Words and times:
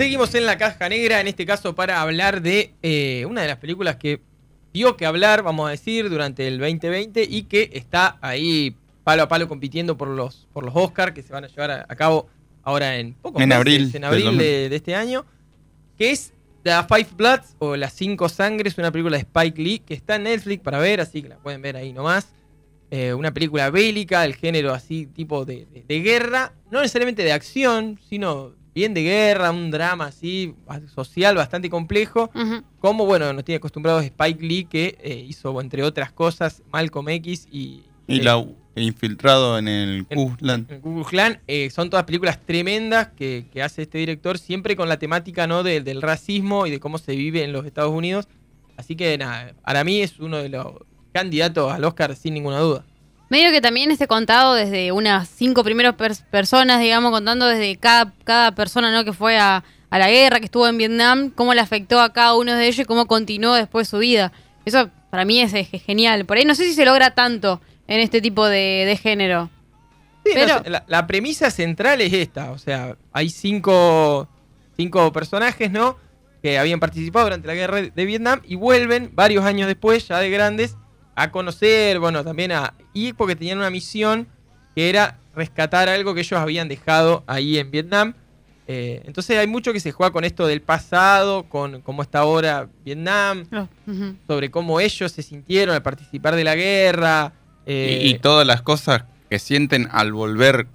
Seguimos 0.00 0.34
en 0.34 0.46
la 0.46 0.56
caja 0.56 0.88
negra, 0.88 1.20
en 1.20 1.28
este 1.28 1.44
caso 1.44 1.74
para 1.74 2.00
hablar 2.00 2.40
de 2.40 2.72
eh, 2.82 3.26
una 3.28 3.42
de 3.42 3.48
las 3.48 3.58
películas 3.58 3.96
que 3.96 4.22
dio 4.72 4.96
que 4.96 5.04
hablar, 5.04 5.42
vamos 5.42 5.68
a 5.68 5.72
decir, 5.72 6.08
durante 6.08 6.48
el 6.48 6.58
2020 6.58 7.22
y 7.28 7.42
que 7.42 7.68
está 7.74 8.16
ahí 8.22 8.74
palo 9.04 9.24
a 9.24 9.28
palo 9.28 9.46
compitiendo 9.46 9.98
por 9.98 10.08
los, 10.08 10.48
por 10.54 10.64
los 10.64 10.74
Oscars 10.74 11.12
que 11.12 11.22
se 11.22 11.34
van 11.34 11.44
a 11.44 11.48
llevar 11.48 11.70
a, 11.70 11.86
a 11.86 11.96
cabo 11.96 12.28
ahora 12.62 12.96
en 12.96 13.12
pocos 13.12 13.42
En 13.42 13.50
meses, 13.50 13.58
abril 13.60 13.90
en 13.94 14.04
abril 14.04 14.24
del 14.24 14.38
de, 14.38 14.68
de 14.70 14.76
este 14.76 14.94
año, 14.94 15.26
que 15.98 16.12
es 16.12 16.32
The 16.62 16.70
Five 16.88 17.08
Bloods 17.18 17.56
o 17.58 17.76
Las 17.76 17.92
Cinco 17.92 18.30
Sangres, 18.30 18.78
una 18.78 18.90
película 18.90 19.18
de 19.18 19.24
Spike 19.24 19.60
Lee 19.62 19.80
que 19.80 19.92
está 19.92 20.16
en 20.16 20.22
Netflix 20.22 20.62
para 20.62 20.78
ver, 20.78 21.02
así 21.02 21.20
que 21.20 21.28
la 21.28 21.36
pueden 21.36 21.60
ver 21.60 21.76
ahí 21.76 21.92
nomás. 21.92 22.28
Eh, 22.90 23.12
una 23.12 23.34
película 23.34 23.68
bélica, 23.68 24.24
el 24.24 24.34
género 24.34 24.72
así 24.72 25.04
tipo 25.04 25.44
de, 25.44 25.66
de- 25.66 25.84
de 25.86 26.00
guerra, 26.00 26.54
no 26.70 26.80
necesariamente 26.80 27.22
de 27.22 27.32
acción, 27.32 28.00
sino 28.08 28.58
bien 28.74 28.94
de 28.94 29.02
guerra, 29.02 29.50
un 29.50 29.70
drama 29.70 30.06
así 30.06 30.54
social 30.94 31.34
bastante 31.36 31.68
complejo, 31.70 32.30
como 32.80 33.04
bueno, 33.06 33.32
nos 33.32 33.44
tiene 33.44 33.56
acostumbrados 33.56 34.04
Spike 34.04 34.44
Lee 34.44 34.64
que 34.64 34.96
eh, 35.02 35.24
hizo 35.28 35.60
entre 35.60 35.82
otras 35.82 36.12
cosas 36.12 36.62
Malcolm 36.72 37.08
X 37.10 37.48
y, 37.50 37.82
Y 38.06 38.20
eh, 38.20 38.22
la 38.22 38.44
infiltrado 38.76 39.58
en 39.58 39.68
el 39.68 40.06
en- 40.08 40.16
Kuzlan. 40.28 40.66
en 40.70 40.80
Ku 40.80 40.94
Klux 40.94 41.08
Klan, 41.10 41.40
eh, 41.48 41.68
son 41.70 41.90
todas 41.90 42.04
películas 42.06 42.38
tremendas 42.46 43.08
que, 43.08 43.46
que 43.52 43.62
hace 43.62 43.82
este 43.82 43.98
director, 43.98 44.38
siempre 44.38 44.76
con 44.76 44.88
la 44.88 44.98
temática 44.98 45.46
¿no? 45.46 45.62
de- 45.62 45.80
del 45.80 46.00
racismo 46.00 46.66
y 46.66 46.70
de 46.70 46.80
cómo 46.80 46.96
se 46.98 47.14
vive 47.16 47.42
en 47.42 47.52
los 47.52 47.66
Estados 47.66 47.92
Unidos. 47.92 48.28
Así 48.76 48.96
que 48.96 49.18
nada, 49.18 49.54
para 49.64 49.84
mí 49.84 50.00
es 50.00 50.18
uno 50.20 50.38
de 50.38 50.48
los 50.48 50.66
candidatos 51.12 51.70
al 51.72 51.84
Oscar 51.84 52.14
sin 52.16 52.32
ninguna 52.34 52.60
duda. 52.60 52.84
Medio 53.30 53.50
que 53.52 53.60
también 53.60 53.90
esté 53.90 54.06
contado 54.06 54.54
desde 54.54 54.92
unas 54.92 55.28
cinco 55.28 55.62
primeras 55.64 55.94
pers- 55.96 56.22
personas, 56.30 56.80
digamos, 56.80 57.10
contando 57.12 57.46
desde 57.46 57.76
cada, 57.76 58.12
cada 58.24 58.54
persona 58.54 58.92
¿no? 58.92 59.04
que 59.04 59.12
fue 59.12 59.38
a, 59.38 59.62
a 59.88 59.98
la 59.98 60.10
guerra, 60.10 60.40
que 60.40 60.46
estuvo 60.46 60.66
en 60.68 60.76
Vietnam, 60.76 61.30
cómo 61.30 61.54
le 61.54 61.60
afectó 61.60 62.00
a 62.00 62.12
cada 62.12 62.34
uno 62.36 62.54
de 62.54 62.66
ellos 62.66 62.80
y 62.80 62.84
cómo 62.84 63.06
continuó 63.06 63.54
después 63.54 63.88
su 63.88 63.98
vida. 63.98 64.32
Eso 64.64 64.90
para 65.10 65.24
mí 65.24 65.40
es, 65.40 65.54
es 65.54 65.68
genial. 65.82 66.24
Por 66.26 66.36
ahí 66.36 66.44
no 66.44 66.54
sé 66.54 66.64
si 66.64 66.74
se 66.74 66.84
logra 66.84 67.14
tanto 67.14 67.60
en 67.86 68.00
este 68.00 68.20
tipo 68.20 68.46
de, 68.46 68.84
de 68.86 68.96
género. 68.96 69.48
Sí, 70.24 70.32
Pero- 70.34 70.62
la, 70.66 70.84
la 70.86 71.06
premisa 71.06 71.50
central 71.50 72.00
es 72.00 72.12
esta, 72.12 72.50
o 72.50 72.58
sea, 72.58 72.96
hay 73.12 73.30
cinco, 73.30 74.28
cinco 74.76 75.12
personajes, 75.12 75.70
¿no? 75.70 75.96
Que 76.42 76.58
habían 76.58 76.80
participado 76.80 77.26
durante 77.26 77.46
la 77.46 77.54
guerra 77.54 77.80
de 77.82 78.04
Vietnam 78.04 78.40
y 78.44 78.56
vuelven 78.56 79.10
varios 79.14 79.44
años 79.44 79.66
después, 79.68 80.08
ya 80.08 80.18
de 80.18 80.30
grandes, 80.30 80.76
a 81.14 81.30
conocer, 81.30 81.98
bueno, 81.98 82.24
también 82.24 82.52
a... 82.52 82.74
Y 82.92 83.12
porque 83.12 83.36
tenían 83.36 83.58
una 83.58 83.70
misión 83.70 84.26
que 84.74 84.88
era 84.88 85.18
rescatar 85.34 85.88
algo 85.88 86.14
que 86.14 86.20
ellos 86.20 86.38
habían 86.40 86.68
dejado 86.68 87.24
ahí 87.26 87.58
en 87.58 87.70
Vietnam. 87.70 88.14
Eh, 88.66 89.02
entonces 89.04 89.36
hay 89.36 89.46
mucho 89.48 89.72
que 89.72 89.80
se 89.80 89.90
juega 89.90 90.12
con 90.12 90.24
esto 90.24 90.46
del 90.46 90.62
pasado, 90.62 91.44
con 91.48 91.80
cómo 91.82 92.02
está 92.02 92.20
ahora 92.20 92.68
Vietnam, 92.84 93.44
Ujú. 93.86 94.14
sobre 94.28 94.50
cómo 94.50 94.78
ellos 94.80 95.10
se 95.10 95.22
sintieron 95.22 95.74
al 95.74 95.82
participar 95.82 96.36
de 96.36 96.44
la 96.44 96.54
guerra. 96.54 97.32
eh, 97.66 97.98
Y, 98.02 98.10
y 98.10 98.18
todas 98.20 98.46
las 98.46 98.62
cosas 98.62 99.04
que 99.28 99.38
sienten 99.40 99.88
al 99.90 100.12
volver 100.12 100.68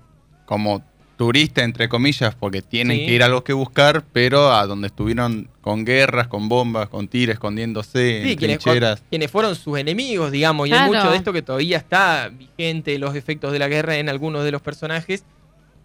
como 0.45 0.83
turista, 1.17 1.63
entre 1.63 1.87
comillas, 1.89 2.35
porque 2.35 2.61
tienen 2.61 2.97
Sí. 2.99 3.05
que 3.05 3.13
ir 3.13 3.23
a 3.23 3.27
algo 3.27 3.43
que 3.43 3.53
buscar, 3.53 4.03
pero 4.11 4.51
a 4.51 4.65
donde 4.67 4.87
estuvieron 4.87 5.49
con 5.61 5.85
guerras, 5.85 6.27
con 6.27 6.49
bombas, 6.49 6.89
con 6.89 7.07
tiros, 7.07 7.33
escondiéndose, 7.35 8.21
Sí, 8.23 8.31
en 8.31 8.37
quienes, 8.37 8.59
trincheras. 8.59 9.03
quienes 9.09 9.31
fueron 9.31 9.55
sus 9.55 9.77
enemigos, 9.79 10.31
digamos, 10.31 10.67
y 10.67 10.73
hay 10.73 10.87
mucho 10.89 11.09
de 11.11 11.17
esto 11.17 11.31
que 11.33 11.41
todavía 11.41 11.77
está 11.77 12.29
vigente, 12.29 12.99
los 12.99 13.15
efectos 13.15 13.51
de 13.53 13.59
la 13.59 13.67
guerra 13.67 13.97
en 13.97 14.09
algunos 14.09 14.43
de 14.43 14.51
los 14.51 14.61
personajes, 14.61 15.23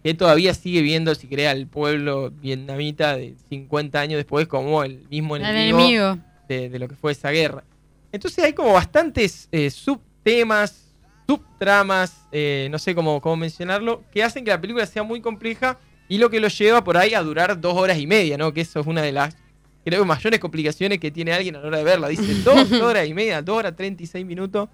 que 0.03 0.13
todavía 0.15 0.53
sigue 0.53 0.81
viendo, 0.81 1.13
si 1.15 1.27
crea 1.27 1.51
el 1.51 1.67
pueblo 1.67 2.31
vietnamita 2.41 3.15
de 3.15 3.35
50 3.49 3.99
años 3.99 4.17
después 4.17 4.47
como 4.47 4.83
el 4.83 5.05
mismo 5.09 5.35
El 5.35 5.43
enemigo, 5.45 5.79
enemigo. 5.79 6.17
De, 6.49 6.69
de 6.69 6.79
lo 6.79 6.87
que 6.87 6.95
fue 6.95 7.11
esa 7.11 7.29
guerra. 7.29 7.63
Entonces 8.11 8.43
hay 8.43 8.53
como 8.53 8.73
bastantes 8.73 9.47
eh, 9.51 9.69
subtemas, 9.69 10.80
subtramas, 11.35 12.27
eh, 12.31 12.67
no 12.71 12.77
sé 12.79 12.93
cómo, 12.95 13.21
cómo 13.21 13.37
mencionarlo, 13.37 14.03
que 14.11 14.23
hacen 14.23 14.43
que 14.43 14.51
la 14.51 14.59
película 14.59 14.85
sea 14.85 15.03
muy 15.03 15.21
compleja 15.21 15.77
y 16.09 16.17
lo 16.17 16.29
que 16.29 16.39
lo 16.39 16.47
lleva 16.49 16.83
por 16.83 16.97
ahí 16.97 17.13
a 17.13 17.21
durar 17.21 17.59
dos 17.59 17.73
horas 17.75 17.97
y 17.97 18.05
media, 18.07 18.37
¿no? 18.37 18.51
Que 18.53 18.61
eso 18.61 18.79
es 18.81 18.87
una 18.87 19.01
de 19.01 19.11
las, 19.13 19.35
creo, 19.85 20.03
mayores 20.05 20.39
complicaciones 20.39 20.99
que 20.99 21.09
tiene 21.11 21.31
alguien 21.33 21.55
a 21.55 21.59
la 21.61 21.67
hora 21.67 21.77
de 21.77 21.83
verla. 21.85 22.07
Dice 22.09 22.33
dos 22.43 22.71
horas 22.81 23.07
y 23.07 23.13
media, 23.13 23.41
dos 23.41 23.57
horas 23.57 23.75
36 23.75 24.25
minutos 24.25 24.67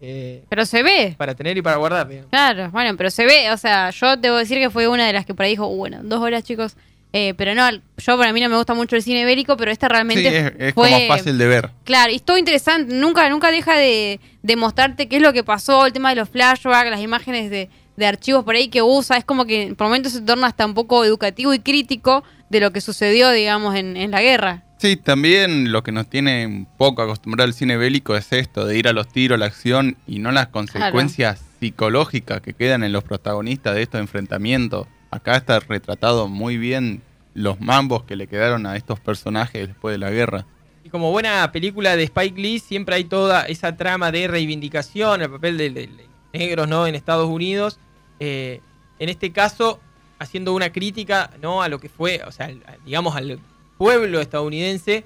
eh, 0.00 0.44
Pero 0.48 0.64
se 0.66 0.82
ve. 0.82 1.14
para 1.16 1.34
tener 1.34 1.56
y 1.58 1.62
para 1.62 1.76
guardar, 1.76 2.08
digamos. 2.08 2.30
Claro, 2.30 2.70
bueno, 2.72 2.96
pero 2.96 3.10
se 3.10 3.24
ve, 3.26 3.52
o 3.52 3.56
sea, 3.56 3.90
yo 3.90 4.16
debo 4.16 4.36
decir 4.36 4.58
que 4.58 4.70
fue 4.70 4.88
una 4.88 5.06
de 5.06 5.12
las 5.12 5.26
que 5.26 5.34
por 5.34 5.44
ahí 5.44 5.52
dijo, 5.52 5.66
"Uh, 5.68 5.76
bueno, 5.76 6.00
dos 6.02 6.20
horas 6.20 6.42
chicos, 6.42 6.76
Eh, 7.12 7.34
pero 7.36 7.54
no, 7.54 7.70
yo 7.70 8.16
para 8.16 8.32
mí 8.32 8.40
no 8.40 8.48
me 8.48 8.56
gusta 8.56 8.72
mucho 8.72 8.96
el 8.96 9.02
cine 9.02 9.24
bélico, 9.24 9.56
pero 9.56 9.70
esta 9.70 9.86
Sí, 9.86 9.92
realmente 9.92 10.38
es, 10.38 10.52
es 10.58 10.74
fue, 10.74 10.90
como 10.90 11.06
fácil 11.08 11.36
de 11.36 11.46
ver. 11.46 11.70
Claro, 11.84 12.10
y 12.10 12.16
es 12.16 12.22
todo 12.22 12.38
interesante, 12.38 12.94
nunca, 12.94 13.28
nunca 13.28 13.50
deja 13.50 13.76
de, 13.76 14.18
de 14.42 14.56
mostrarte 14.56 15.08
qué 15.08 15.16
es 15.16 15.22
lo 15.22 15.32
que 15.32 15.44
pasó, 15.44 15.84
el 15.84 15.92
tema 15.92 16.10
de 16.10 16.16
los 16.16 16.30
flashbacks, 16.30 16.90
las 16.90 17.00
imágenes 17.00 17.50
de, 17.50 17.68
de 17.96 18.06
archivos 18.06 18.44
por 18.44 18.54
ahí 18.54 18.68
que 18.68 18.80
usa, 18.80 19.18
es 19.18 19.24
como 19.24 19.44
que 19.44 19.74
por 19.76 19.88
momentos 19.88 20.12
se 20.12 20.22
torna 20.22 20.46
hasta 20.46 20.64
un 20.64 20.74
poco 20.74 21.04
educativo 21.04 21.52
y 21.52 21.58
crítico 21.58 22.24
de 22.48 22.60
lo 22.60 22.72
que 22.72 22.80
sucedió, 22.80 23.30
digamos, 23.30 23.74
en, 23.74 23.96
en 23.96 24.10
la 24.10 24.22
guerra. 24.22 24.62
Sí, 24.78 24.96
también 24.96 25.70
lo 25.70 25.84
que 25.84 25.92
nos 25.92 26.10
tiene 26.10 26.44
un 26.44 26.66
poco 26.66 27.02
acostumbrado 27.02 27.46
al 27.46 27.54
cine 27.54 27.76
bélico 27.76 28.16
es 28.16 28.32
esto, 28.32 28.66
de 28.66 28.76
ir 28.76 28.88
a 28.88 28.92
los 28.92 29.06
tiros, 29.06 29.38
la 29.38 29.46
acción 29.46 29.96
y 30.08 30.18
no 30.18 30.32
las 30.32 30.48
consecuencias 30.48 31.40
psicológicas 31.60 32.40
que 32.40 32.52
quedan 32.52 32.82
en 32.82 32.92
los 32.92 33.04
protagonistas 33.04 33.76
de 33.76 33.82
estos 33.82 34.00
enfrentamientos. 34.00 34.88
Acá 35.12 35.36
está 35.36 35.60
retratado 35.60 36.26
muy 36.26 36.56
bien 36.56 37.02
los 37.34 37.60
mambos 37.60 38.04
que 38.04 38.16
le 38.16 38.26
quedaron 38.26 38.64
a 38.64 38.78
estos 38.78 38.98
personajes 38.98 39.68
después 39.68 39.92
de 39.92 39.98
la 39.98 40.10
guerra. 40.10 40.46
Y 40.84 40.88
como 40.88 41.10
buena 41.10 41.52
película 41.52 41.96
de 41.96 42.04
Spike 42.04 42.40
Lee, 42.40 42.58
siempre 42.58 42.94
hay 42.94 43.04
toda 43.04 43.42
esa 43.42 43.76
trama 43.76 44.10
de 44.10 44.26
reivindicación, 44.26 45.20
el 45.20 45.30
papel 45.30 45.58
de, 45.58 45.90
negros 46.32 46.66
¿no? 46.66 46.86
en 46.86 46.94
Estados 46.94 47.28
Unidos. 47.28 47.78
Eh, 48.20 48.62
en 48.98 49.10
este 49.10 49.32
caso, 49.32 49.80
haciendo 50.18 50.54
una 50.54 50.72
crítica 50.72 51.30
¿no? 51.42 51.62
a 51.62 51.68
lo 51.68 51.78
que 51.78 51.90
fue, 51.90 52.22
o 52.26 52.32
sea, 52.32 52.50
digamos, 52.86 53.14
al 53.14 53.38
pueblo 53.76 54.18
estadounidense, 54.18 55.04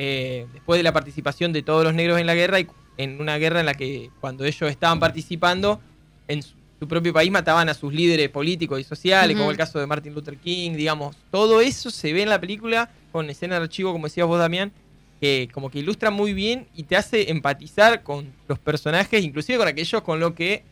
eh, 0.00 0.48
después 0.52 0.80
de 0.80 0.82
la 0.82 0.92
participación 0.92 1.52
de 1.52 1.62
todos 1.62 1.84
los 1.84 1.94
negros 1.94 2.18
en 2.18 2.26
la 2.26 2.34
guerra, 2.34 2.58
y 2.58 2.66
en 2.96 3.20
una 3.20 3.38
guerra 3.38 3.60
en 3.60 3.66
la 3.66 3.74
que 3.74 4.10
cuando 4.20 4.44
ellos 4.44 4.68
estaban 4.68 4.98
participando, 4.98 5.80
en 6.26 6.42
su, 6.42 6.54
su 6.78 6.88
propio 6.88 7.12
país 7.12 7.30
mataban 7.30 7.68
a 7.68 7.74
sus 7.74 7.92
líderes 7.92 8.28
políticos 8.28 8.80
y 8.80 8.84
sociales, 8.84 9.36
como 9.36 9.50
el 9.50 9.56
caso 9.56 9.78
de 9.78 9.86
Martin 9.86 10.14
Luther 10.14 10.36
King, 10.36 10.72
digamos. 10.72 11.16
Todo 11.30 11.60
eso 11.60 11.90
se 11.90 12.12
ve 12.12 12.22
en 12.22 12.28
la 12.28 12.40
película 12.40 12.90
con 13.12 13.30
escena 13.30 13.56
de 13.56 13.62
archivo, 13.62 13.92
como 13.92 14.06
decías 14.06 14.26
vos, 14.26 14.38
Damián, 14.38 14.72
que 15.20 15.48
como 15.52 15.70
que 15.70 15.78
ilustra 15.78 16.10
muy 16.10 16.34
bien 16.34 16.66
y 16.74 16.82
te 16.82 16.96
hace 16.96 17.30
empatizar 17.30 18.02
con 18.02 18.32
los 18.48 18.58
personajes, 18.58 19.24
inclusive 19.24 19.58
con 19.58 19.68
aquellos 19.68 20.02
con 20.02 20.20
lo 20.20 20.34
que 20.34 20.64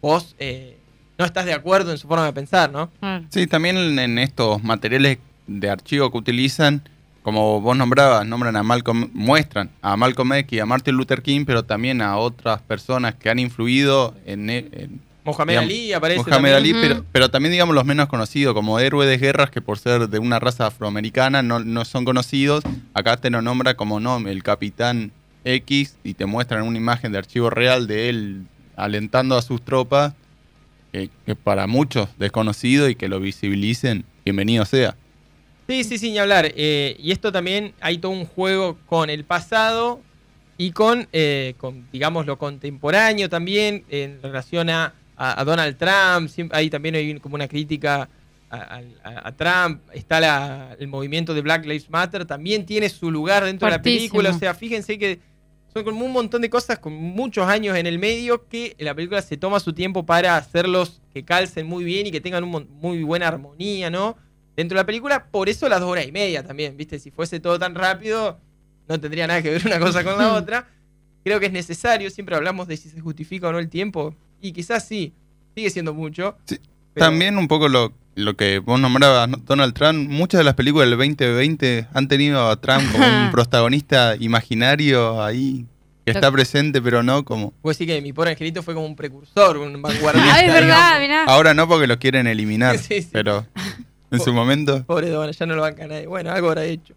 vos 0.00 0.36
eh, 0.38 0.76
no 1.18 1.24
estás 1.24 1.46
de 1.46 1.52
acuerdo 1.52 1.90
en 1.90 1.98
su 1.98 2.06
forma 2.06 2.24
de 2.24 2.32
pensar, 2.32 2.70
¿no? 2.70 2.90
Sí, 3.30 3.46
también 3.46 3.98
en 3.98 4.18
estos 4.18 4.62
materiales 4.62 5.18
de 5.48 5.68
archivo 5.68 6.12
que 6.12 6.18
utilizan, 6.18 6.82
como 7.22 7.60
vos 7.60 7.76
nombrabas, 7.76 8.24
nombran 8.24 8.54
a 8.54 8.62
Malcolm, 8.62 9.10
muestran 9.12 9.70
a 9.82 9.96
Malcolm 9.96 10.32
X 10.34 10.56
y 10.56 10.60
a 10.60 10.66
Martin 10.66 10.94
Luther 10.94 11.22
King, 11.22 11.44
pero 11.44 11.64
también 11.64 12.00
a 12.02 12.16
otras 12.16 12.62
personas 12.62 13.16
que 13.16 13.30
han 13.30 13.40
influido 13.40 14.14
en, 14.26 14.48
e, 14.48 14.68
en 14.72 15.00
Mohamed 15.32 15.52
Digamos, 15.52 15.70
Ali 15.70 15.92
aparece 15.92 16.18
Mohamed 16.18 16.32
también. 16.32 16.54
Ali, 16.56 16.72
pero, 16.72 17.04
pero 17.12 17.30
también 17.30 17.52
digamos 17.52 17.74
los 17.74 17.84
menos 17.84 18.08
conocidos, 18.08 18.54
como 18.54 18.78
héroes 18.78 19.08
de 19.08 19.18
guerras 19.18 19.50
que 19.50 19.60
por 19.60 19.78
ser 19.78 20.08
de 20.08 20.18
una 20.18 20.38
raza 20.38 20.66
afroamericana 20.66 21.42
no, 21.42 21.60
no 21.60 21.84
son 21.84 22.04
conocidos. 22.04 22.64
Acá 22.94 23.16
te 23.16 23.30
lo 23.30 23.42
nombra 23.42 23.74
como 23.74 24.00
no, 24.00 24.18
el 24.18 24.42
capitán 24.42 25.12
X 25.44 25.96
y 26.04 26.14
te 26.14 26.26
muestran 26.26 26.62
una 26.62 26.76
imagen 26.76 27.12
de 27.12 27.18
archivo 27.18 27.50
real 27.50 27.86
de 27.86 28.08
él 28.08 28.46
alentando 28.76 29.36
a 29.36 29.42
sus 29.42 29.62
tropas, 29.62 30.14
que, 30.92 31.10
que 31.26 31.34
para 31.34 31.66
muchos 31.66 32.08
desconocido 32.18 32.88
y 32.88 32.94
que 32.94 33.08
lo 33.08 33.20
visibilicen, 33.20 34.04
bienvenido 34.24 34.64
sea. 34.64 34.96
Sí, 35.68 35.84
sí, 35.84 35.98
sin 35.98 36.18
hablar. 36.18 36.50
Eh, 36.56 36.96
y 36.98 37.12
esto 37.12 37.30
también 37.30 37.74
hay 37.80 37.98
todo 37.98 38.12
un 38.12 38.24
juego 38.24 38.78
con 38.86 39.10
el 39.10 39.24
pasado 39.24 40.00
y 40.56 40.72
con, 40.72 41.08
eh, 41.12 41.54
con 41.58 41.86
digamos, 41.92 42.24
lo 42.24 42.38
contemporáneo 42.38 43.28
también 43.28 43.84
en 43.90 44.22
relación 44.22 44.70
a, 44.70 44.94
a- 45.18 45.40
a 45.40 45.44
Donald 45.44 45.76
Trump. 45.76 46.28
Siempre, 46.30 46.56
ahí 46.58 46.70
también 46.70 46.94
hay 46.94 47.18
como 47.20 47.34
una 47.34 47.48
crítica 47.48 48.08
a, 48.50 48.80
a- 49.04 49.28
a 49.28 49.32
Trump. 49.36 49.82
Está 49.92 50.20
la- 50.20 50.76
el 50.78 50.88
movimiento 50.88 51.34
de 51.34 51.40
Black 51.42 51.64
Lives 51.66 51.90
Matter. 51.90 52.24
También 52.24 52.64
tiene 52.64 52.88
su 52.88 53.10
lugar 53.10 53.44
dentro 53.44 53.66
de 53.66 53.72
la 53.72 53.82
película. 53.82 54.30
O 54.30 54.38
sea, 54.38 54.54
fíjense 54.54 54.98
que 54.98 55.20
son 55.74 55.84
como 55.84 56.04
un 56.06 56.12
montón 56.12 56.40
de 56.40 56.48
cosas 56.48 56.78
con 56.78 56.94
muchos 56.94 57.46
años 57.46 57.76
en 57.76 57.86
el 57.86 57.98
medio 57.98 58.48
que 58.48 58.74
la 58.78 58.94
película 58.94 59.20
se 59.20 59.36
toma 59.36 59.60
su 59.60 59.74
tiempo 59.74 60.06
para 60.06 60.36
hacerlos 60.36 61.02
que 61.12 61.24
calcen 61.24 61.66
muy 61.66 61.84
bien 61.84 62.06
y 62.06 62.10
que 62.10 62.20
tengan 62.22 62.42
un 62.44 62.68
muy 62.80 63.02
buena 63.02 63.28
armonía, 63.28 63.90
¿no? 63.90 64.16
Dentro 64.56 64.76
de 64.76 64.82
la 64.82 64.86
película, 64.86 65.26
por 65.26 65.48
eso 65.48 65.68
las 65.68 65.80
dos 65.80 65.90
horas 65.90 66.06
y 66.06 66.10
media 66.12 66.42
también, 66.42 66.76
¿viste? 66.76 66.98
Si 66.98 67.10
fuese 67.10 67.38
todo 67.38 67.58
tan 67.58 67.74
rápido, 67.74 68.40
no 68.88 68.98
tendría 68.98 69.26
nada 69.26 69.42
que 69.42 69.50
ver 69.50 69.66
una 69.66 69.78
cosa 69.78 70.02
con 70.02 70.16
la 70.18 70.32
otra. 70.34 70.66
Creo 71.22 71.38
que 71.38 71.46
es 71.46 71.52
necesario, 71.52 72.08
siempre 72.10 72.34
hablamos 72.34 72.66
de 72.66 72.76
si 72.78 72.88
se 72.88 72.98
justifica 73.00 73.48
o 73.48 73.52
no 73.52 73.58
el 73.58 73.68
tiempo, 73.68 74.16
y 74.40 74.52
quizás 74.52 74.86
sí, 74.86 75.12
sigue 75.54 75.70
siendo 75.70 75.94
mucho. 75.94 76.36
Sí, 76.46 76.58
pero- 76.94 77.06
También 77.06 77.36
un 77.38 77.48
poco 77.48 77.68
lo, 77.68 77.92
lo 78.14 78.36
que 78.36 78.58
vos 78.58 78.80
nombrabas, 78.80 79.28
¿no? 79.28 79.36
Donald 79.38 79.74
Trump, 79.74 80.08
muchas 80.08 80.38
de 80.38 80.44
las 80.44 80.54
películas 80.54 80.88
del 80.88 80.98
2020 80.98 81.88
han 81.92 82.08
tenido 82.08 82.48
a 82.48 82.60
Trump 82.60 82.82
como 82.92 83.04
un 83.06 83.30
protagonista 83.32 84.16
imaginario 84.18 85.22
ahí, 85.22 85.66
que 86.04 86.12
está 86.12 86.32
presente, 86.32 86.80
pero 86.80 87.02
no 87.02 87.24
como... 87.24 87.50
Puedo 87.60 87.72
decir 87.72 87.86
que 87.86 88.00
mi 88.00 88.12
pobre 88.14 88.30
angelito 88.30 88.62
fue 88.62 88.72
como 88.74 88.86
un 88.86 88.96
precursor, 88.96 89.58
un 89.58 89.80
vanguardista. 89.82 90.34
Ah, 90.34 90.40
es 90.40 90.52
verdad, 90.52 91.00
mirá. 91.00 91.24
Ahora 91.24 91.52
no 91.54 91.68
porque 91.68 91.86
lo 91.86 91.98
quieren 91.98 92.26
eliminar, 92.26 92.78
Sí, 92.78 93.02
sí. 93.02 93.08
pero 93.12 93.46
en 94.10 94.20
su 94.20 94.32
momento... 94.32 94.84
Pobre 94.84 95.10
Donald, 95.10 95.36
ya 95.36 95.44
no 95.46 95.54
lo 95.54 95.60
banca 95.62 95.86
nadie. 95.86 96.06
Bueno, 96.06 96.30
algo 96.32 96.48
habrá 96.48 96.64
hecho. 96.64 96.94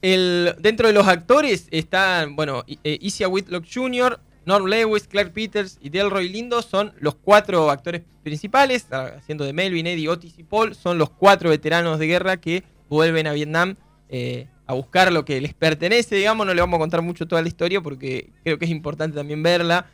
El, 0.00 0.54
dentro 0.60 0.86
de 0.88 0.94
los 0.94 1.06
actores 1.06 1.66
están, 1.70 2.36
bueno, 2.36 2.64
eh, 2.66 2.98
Isia 3.02 3.28
Whitlock 3.28 3.64
Jr., 3.72 4.18
Norm 4.46 4.66
Lewis, 4.66 5.06
Clark 5.06 5.32
Peters 5.32 5.78
y 5.80 5.88
Delroy 5.90 6.28
Lindo 6.28 6.62
son 6.62 6.92
los 7.00 7.14
cuatro 7.14 7.70
actores 7.70 8.02
principales, 8.22 8.86
ah, 8.90 9.12
haciendo 9.16 9.44
de 9.44 9.52
Melvin, 9.52 9.86
Eddie, 9.86 10.08
Otis 10.08 10.38
y 10.38 10.44
Paul, 10.44 10.74
son 10.74 10.98
los 10.98 11.10
cuatro 11.10 11.50
veteranos 11.50 11.98
de 11.98 12.06
guerra 12.06 12.36
que 12.36 12.64
vuelven 12.88 13.26
a 13.26 13.32
Vietnam 13.32 13.76
eh, 14.08 14.46
a 14.66 14.74
buscar 14.74 15.12
lo 15.12 15.24
que 15.24 15.40
les 15.40 15.54
pertenece, 15.54 16.16
digamos, 16.16 16.46
no 16.46 16.54
le 16.54 16.60
vamos 16.60 16.78
a 16.78 16.80
contar 16.80 17.02
mucho 17.02 17.26
toda 17.26 17.42
la 17.42 17.48
historia 17.48 17.80
porque 17.80 18.30
creo 18.42 18.58
que 18.58 18.64
es 18.64 18.70
importante 18.70 19.16
también 19.16 19.42
verla. 19.42 19.86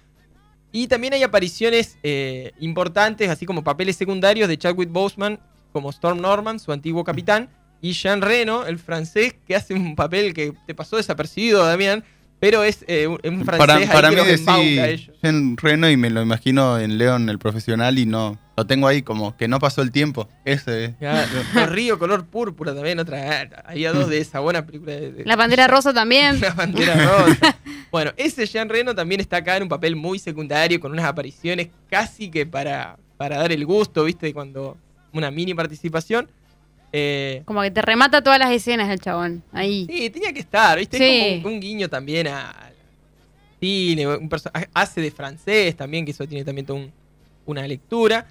Y 0.72 0.86
también 0.86 1.12
hay 1.14 1.24
apariciones 1.24 1.98
eh, 2.04 2.52
importantes, 2.60 3.28
así 3.28 3.44
como 3.44 3.64
papeles 3.64 3.96
secundarios 3.96 4.48
de 4.48 4.56
Chadwick 4.56 4.90
Boseman 4.90 5.40
como 5.72 5.90
Storm 5.90 6.20
Norman, 6.20 6.60
su 6.60 6.72
antiguo 6.72 7.02
capitán, 7.02 7.48
y 7.80 7.92
Jean 7.92 8.20
Reno, 8.20 8.66
el 8.66 8.78
francés, 8.78 9.34
que 9.46 9.56
hace 9.56 9.74
un 9.74 9.96
papel 9.96 10.34
que 10.34 10.52
te 10.66 10.74
pasó 10.74 10.96
desapercibido, 10.96 11.64
Damián, 11.64 12.04
pero 12.40 12.64
es 12.64 12.84
eh, 12.88 13.06
un, 13.06 13.20
un 13.22 13.44
francés 13.44 13.58
Para, 13.58 13.74
ahí 13.76 13.86
para 13.86 14.08
que 14.10 14.16
mí 14.16 14.22
los 14.22 14.40
embauca 14.40 14.60
a 14.60 14.64
decir 14.64 14.84
ellos. 14.84 15.16
Jean 15.22 15.56
Reno 15.56 15.88
y 15.90 15.96
me 15.96 16.10
lo 16.10 16.22
imagino 16.22 16.78
en 16.78 16.98
Leon 16.98 17.28
el 17.28 17.38
profesional 17.38 17.98
y 17.98 18.06
no, 18.06 18.38
lo 18.56 18.66
tengo 18.66 18.88
ahí 18.88 19.02
como 19.02 19.36
que 19.36 19.46
no 19.46 19.58
pasó 19.58 19.82
el 19.82 19.92
tiempo. 19.92 20.28
Ese 20.44 20.94
Los 21.54 21.68
Río 21.70 21.98
color 21.98 22.24
púrpura 22.26 22.74
también, 22.74 22.98
otra. 22.98 23.48
Había 23.66 23.92
dos 23.92 24.08
de 24.08 24.18
esa 24.18 24.40
buena 24.40 24.64
película 24.66 24.92
de, 24.92 25.12
de- 25.12 25.24
La 25.24 25.36
bandera 25.36 25.68
rosa 25.68 25.92
también. 25.92 26.40
La 26.40 26.54
bandera 26.54 26.94
rosa. 26.94 27.56
Bueno, 27.90 28.12
ese 28.16 28.46
Jean 28.46 28.68
Reno 28.68 28.94
también 28.94 29.20
está 29.20 29.38
acá 29.38 29.56
en 29.56 29.64
un 29.64 29.68
papel 29.68 29.96
muy 29.96 30.20
secundario, 30.20 30.78
con 30.78 30.92
unas 30.92 31.06
apariciones 31.06 31.70
casi 31.90 32.30
que 32.30 32.46
para, 32.46 32.96
para 33.16 33.36
dar 33.38 33.50
el 33.50 33.66
gusto, 33.66 34.04
¿viste? 34.04 34.32
Cuando 34.32 34.76
una 35.12 35.32
mini 35.32 35.54
participación. 35.54 36.30
Eh, 36.92 37.42
Como 37.44 37.62
que 37.62 37.70
te 37.70 37.82
remata 37.82 38.22
todas 38.22 38.38
las 38.38 38.50
escenas 38.50 38.90
el 38.90 39.00
chabón. 39.00 39.42
Ahí. 39.52 39.86
sí, 39.88 40.10
tenía 40.10 40.32
que 40.32 40.40
estar, 40.40 40.78
¿viste? 40.78 40.98
Sí. 40.98 41.04
Es 41.04 41.42
como 41.42 41.48
un, 41.48 41.54
un 41.54 41.60
guiño 41.60 41.88
también 41.88 42.26
a- 42.28 42.50
al 42.50 42.72
cine, 43.60 44.06
un 44.08 44.28
hace 44.74 45.00
de 45.00 45.10
francés 45.10 45.76
también, 45.76 46.04
que 46.04 46.10
eso 46.12 46.26
tiene 46.26 46.44
también 46.44 46.66
toda 46.66 46.80
un- 46.80 46.92
una 47.46 47.66
lectura. 47.66 48.26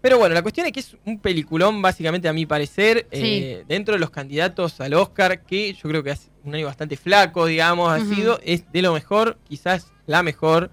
Pero 0.00 0.16
bueno, 0.18 0.34
la 0.34 0.42
cuestión 0.42 0.64
es 0.66 0.72
que 0.72 0.80
es 0.80 0.96
un 1.04 1.18
peliculón, 1.18 1.82
básicamente, 1.82 2.28
a 2.28 2.32
mi 2.32 2.46
parecer, 2.46 3.08
eh, 3.10 3.64
dentro 3.66 3.94
de 3.94 3.98
los 4.00 4.10
candidatos 4.10 4.80
al 4.80 4.94
Oscar, 4.94 5.42
que 5.44 5.72
yo 5.74 5.88
creo 5.88 6.02
que 6.04 6.12
hace 6.12 6.28
un 6.44 6.54
año 6.54 6.66
bastante 6.66 6.96
flaco, 6.96 7.46
digamos, 7.46 7.90
ha 7.90 7.98
sido, 8.14 8.38
es 8.44 8.70
de 8.72 8.80
lo 8.82 8.92
mejor, 8.94 9.36
quizás 9.48 9.92
la 10.06 10.22
mejor, 10.22 10.70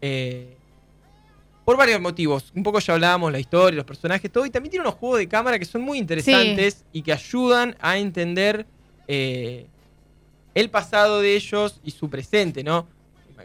eh, 0.00 0.56
por 1.64 1.76
varios 1.76 2.00
motivos. 2.00 2.52
Un 2.54 2.62
poco 2.62 2.78
ya 2.78 2.94
hablábamos 2.94 3.32
la 3.32 3.38
historia, 3.40 3.76
los 3.76 3.86
personajes, 3.86 4.30
todo, 4.30 4.44
y 4.46 4.50
también 4.50 4.70
tiene 4.70 4.82
unos 4.86 4.94
juegos 4.98 5.18
de 5.18 5.28
cámara 5.28 5.58
que 5.58 5.64
son 5.64 5.82
muy 5.82 5.98
interesantes 5.98 6.84
y 6.92 7.02
que 7.02 7.12
ayudan 7.12 7.76
a 7.80 7.96
entender 7.98 8.66
eh, 9.08 9.66
el 10.54 10.70
pasado 10.70 11.20
de 11.20 11.34
ellos 11.36 11.80
y 11.84 11.90
su 11.90 12.08
presente, 12.10 12.62
¿no? 12.62 12.86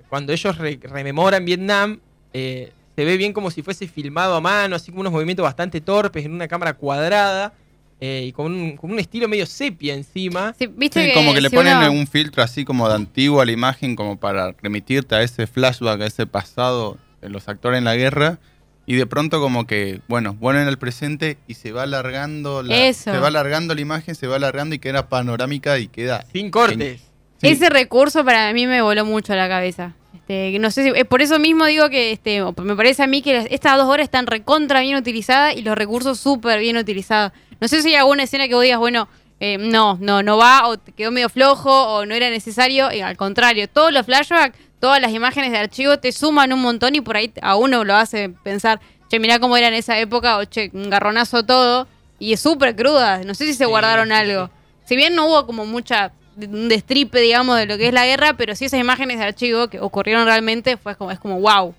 Cuando 0.10 0.32
ellos 0.34 0.58
re- 0.58 0.80
rememoran 0.82 1.44
Vietnam, 1.46 2.00
eh, 2.34 2.72
se 2.96 3.06
ve 3.06 3.18
bien 3.18 3.34
como 3.34 3.50
si 3.50 3.62
fuese 3.64 3.88
filmado 3.88 4.36
a 4.36 4.42
mano, 4.42 4.76
así 4.76 4.92
como 4.92 5.02
unos 5.02 5.14
movimientos 5.14 5.44
bastante 5.44 5.82
torpes 5.82 6.26
en 6.26 6.34
una 6.34 6.48
cámara 6.48 6.74
cuadrada 6.74 7.54
eh, 8.02 8.26
y 8.28 8.32
con 8.32 8.52
un, 8.54 8.78
con 8.78 8.92
un 8.92 9.00
estilo 9.00 9.28
medio 9.28 9.46
sepia 9.46 9.94
encima. 9.96 10.54
Sí, 10.60 10.68
¿Viste 10.68 11.06
Sí, 11.08 11.12
como 11.14 11.34
que 11.34 11.42
le 11.42 11.50
si 11.50 11.56
ponen 11.56 11.78
uno- 11.78 11.92
un 11.92 12.06
filtro 12.08 12.44
así 12.44 12.64
como 12.66 12.88
de 12.88 12.96
antiguo 12.96 13.42
a 13.42 13.46
la 13.46 13.52
imagen, 13.52 13.96
como 13.96 14.20
para 14.20 14.52
remitirte 14.62 15.16
a 15.16 15.22
ese 15.24 15.48
flashback, 15.48 16.02
a 16.02 16.06
ese 16.06 16.28
pasado 16.28 16.98
los 17.22 17.48
actores 17.48 17.78
en 17.78 17.84
la 17.86 17.96
guerra. 17.96 18.40
Y 18.86 18.96
de 18.96 19.06
pronto 19.06 19.40
como 19.40 19.68
que, 19.68 20.02
bueno, 20.08 20.34
vuelven 20.34 20.68
al 20.68 20.80
presente 20.80 21.38
y 21.48 21.54
se 21.54 21.72
va 21.72 21.84
alargando 21.84 22.64
la, 22.64 22.88
Eso. 22.88 23.12
se 23.12 23.20
va 23.20 23.28
alargando 23.28 23.76
la 23.76 23.82
imagen, 23.82 24.16
se 24.16 24.26
va 24.26 24.38
alargando 24.38 24.74
y 24.74 24.80
queda 24.80 25.10
panorámica 25.10 25.78
y 25.78 25.88
queda... 25.88 26.26
Sin 26.34 26.50
cortes. 26.50 27.02
Sí. 27.40 27.48
Ese 27.50 27.70
recurso 27.70 28.26
para 28.26 28.52
mí 28.52 28.66
me 28.66 28.82
voló 28.82 29.06
mucho 29.06 29.34
a 29.34 29.36
la 29.36 29.48
cabeza. 29.48 29.94
Este, 30.16 30.58
no 30.60 30.72
sé 30.72 30.84
si, 30.84 30.90
eh, 30.90 31.06
por 31.06 31.22
eso 31.22 31.38
mismo 31.38 31.66
digo 31.68 31.88
que 31.90 32.12
este, 32.12 32.42
me 32.64 32.76
parece 32.76 33.04
a 33.04 33.08
mí 33.08 33.22
que 33.22 33.34
las- 33.34 33.46
estas 33.52 33.78
dos 33.78 33.86
horas 33.88 34.06
están 34.06 34.26
recontra 34.26 34.82
bien 34.82 34.98
utilizadas 34.98 35.56
y 35.56 35.62
los 35.62 35.78
recursos 35.78 36.20
súper 36.20 36.60
bien 36.60 36.76
utilizados. 36.76 37.32
No 37.62 37.68
sé 37.68 37.84
si 37.84 37.90
hay 37.90 37.96
alguna 37.96 38.24
escena 38.24 38.48
que 38.48 38.56
vos 38.56 38.64
digas, 38.64 38.80
bueno, 38.80 39.08
eh, 39.40 39.58
no, 39.60 39.98
no, 40.02 40.24
no 40.24 40.38
va, 40.38 40.68
o 40.68 40.78
te 40.80 40.92
quedó 40.94 41.12
medio 41.12 41.30
flojo, 41.30 41.72
o 41.96 42.06
no 42.08 42.16
era 42.16 42.30
necesario. 42.32 42.92
Y 42.92 43.02
al 43.02 43.18
contrario, 43.18 43.68
todos 43.70 43.94
los 43.94 44.06
flashbacks, 44.06 44.58
todas 44.80 45.02
las 45.02 45.12
imágenes 45.14 45.52
de 45.52 45.58
archivo 45.58 45.98
te 46.00 46.12
suman 46.12 46.54
un 46.54 46.62
montón 46.62 46.96
y 46.96 47.02
por 47.02 47.18
ahí 47.18 47.32
a 47.42 47.56
uno 47.56 47.84
lo 47.84 47.96
hace 47.96 48.30
pensar, 48.44 48.80
che, 49.10 49.20
mirá 49.20 49.40
cómo 49.40 49.58
era 49.58 49.68
en 49.68 49.74
esa 49.74 49.98
época, 50.00 50.38
o 50.38 50.46
che, 50.46 50.70
un 50.74 50.90
garronazo 50.90 51.44
todo. 51.46 51.88
Y 52.20 52.34
es 52.34 52.40
súper 52.42 52.76
cruda. 52.76 53.20
No 53.24 53.34
sé 53.34 53.46
si 53.46 53.54
se 53.54 53.64
Sí, 53.64 53.70
guardaron 53.70 54.08
sí, 54.10 54.14
algo. 54.14 54.48
sí. 54.48 54.52
Si 54.86 54.96
bien 54.96 55.16
no 55.16 55.28
hubo 55.28 55.46
como 55.46 55.66
mucha 55.66 56.12
un 56.38 56.68
destripe, 56.70 57.20
digamos, 57.20 57.58
de 57.58 57.66
lo 57.66 57.78
que 57.78 57.88
es 57.88 57.94
la 57.94 58.06
guerra, 58.06 58.34
pero 58.34 58.56
sí 58.56 58.66
esas 58.66 58.80
imágenes 58.80 59.20
de 59.20 59.26
archivo 59.26 59.68
que 59.68 59.80
ocurrieron 59.80 60.26
realmente 60.26 60.78
fue 60.78 60.96
como, 60.96 61.12
es 61.12 61.20
como 61.20 61.40
wow. 61.40 61.74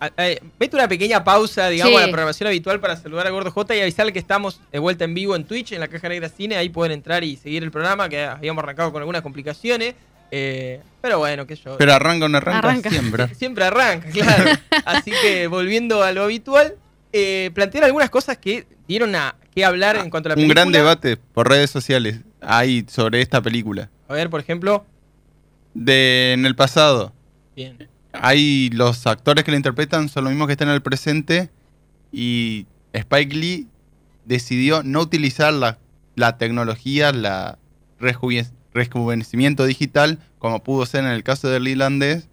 A- 0.00 0.10
eh, 0.18 0.40
Vete 0.58 0.74
una 0.76 0.88
pequeña 0.88 1.22
pausa, 1.22 1.68
digamos, 1.68 1.92
Sí. 1.92 1.98
a 1.98 2.06
la 2.06 2.12
programación 2.12 2.48
habitual 2.48 2.80
para 2.80 2.96
saludar 2.96 3.26
a 3.26 3.30
Gordo 3.30 3.50
J 3.52 3.76
y 3.76 3.80
avisarle 3.80 4.12
que 4.12 4.18
estamos 4.18 4.60
de 4.72 4.78
vuelta 4.80 5.04
en 5.04 5.14
vivo 5.14 5.36
en 5.36 5.44
Twitch, 5.44 5.72
en 5.72 5.80
la 5.80 5.86
Caja 5.88 6.08
Negra 6.08 6.28
Cine. 6.28 6.56
Ahí 6.56 6.68
pueden 6.68 6.92
entrar 6.92 7.22
y 7.22 7.36
seguir 7.36 7.62
el 7.62 7.70
programa, 7.70 8.08
que 8.08 8.24
habíamos 8.24 8.62
arrancado 8.64 8.90
con 8.92 9.00
algunas 9.02 9.22
complicaciones. 9.22 9.94
Eh, 10.32 10.80
pero 11.00 11.18
bueno, 11.18 11.46
que 11.46 11.54
yo. 11.56 11.76
Pero 11.78 11.92
arranca 11.94 12.24
o 12.24 12.28
no 12.28 12.38
arranca, 12.38 12.58
Arranca. 12.58 12.90
siempre. 12.90 13.34
Siempre 13.36 13.64
arranca, 13.64 14.08
claro. 14.10 14.50
Así 14.84 15.12
que 15.22 15.46
volviendo 15.46 16.02
a 16.02 16.10
lo 16.12 16.22
habitual, 16.24 16.74
eh, 17.12 17.50
plantear 17.54 17.84
algunas 17.84 18.10
cosas 18.10 18.38
que 18.38 18.66
dieron 18.88 19.14
a 19.14 19.34
qué 19.54 19.64
hablar 19.64 19.96
en 19.96 20.10
cuanto 20.10 20.28
a 20.28 20.30
la 20.30 20.34
Un 20.34 20.42
película. 20.48 20.60
gran 20.62 20.72
debate 20.72 21.16
por 21.16 21.48
redes 21.48 21.70
sociales 21.70 22.20
hay 22.40 22.84
sobre 22.88 23.20
esta 23.20 23.40
película. 23.42 23.90
A 24.08 24.14
ver, 24.14 24.28
por 24.30 24.40
ejemplo. 24.40 24.84
De 25.74 26.32
en 26.34 26.44
el 26.44 26.54
pasado, 26.54 27.12
Bien. 27.56 27.88
hay 28.12 28.68
los 28.70 29.06
actores 29.06 29.42
que 29.44 29.50
la 29.52 29.56
interpretan 29.56 30.08
son 30.10 30.24
los 30.24 30.32
mismos 30.32 30.46
que 30.48 30.52
están 30.52 30.68
en 30.68 30.74
el 30.74 30.82
presente 30.82 31.48
y 32.12 32.66
Spike 32.92 33.34
Lee 33.34 33.68
decidió 34.26 34.82
no 34.82 35.00
utilizar 35.00 35.52
la, 35.54 35.78
la 36.14 36.36
tecnología, 36.36 37.10
la 37.12 37.58
rejuve- 37.98 38.50
rejuvenecimiento 38.74 39.64
digital 39.64 40.18
como 40.38 40.62
pudo 40.62 40.86
ser 40.86 41.04
en 41.04 41.10
el 41.10 41.22
caso 41.22 41.48
del 41.48 41.68
irlandés 41.68 42.28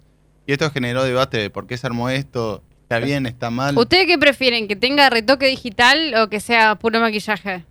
y 0.48 0.53
esto 0.53 0.72
generó 0.72 1.03
debate 1.03 1.38
de 1.38 1.50
por 1.50 1.67
qué 1.67 1.77
se 1.77 1.86
armó 1.86 2.10
esto, 2.10 2.63
está 2.81 2.98
bien, 3.00 3.27
está 3.27 3.51
mal. 3.51 3.77
¿Ustedes 3.77 4.08
qué 4.08 4.17
prefieren? 4.17 4.67
¿Que 4.67 4.75
tenga 4.75 5.10
retoque 5.10 5.46
digital 5.46 6.15
o 6.15 6.27
que 6.27 6.39
sea 6.39 6.74
puro 6.75 7.00
maquillaje? 7.00 7.65